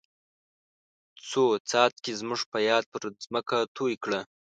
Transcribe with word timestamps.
څو 1.29 1.43
څاڅکي 1.69 2.11
زموږ 2.19 2.41
په 2.51 2.59
یاد 2.69 2.83
پر 2.93 3.01
ځمکه 3.25 3.57
توی 3.75 3.93
کړه. 4.03 4.19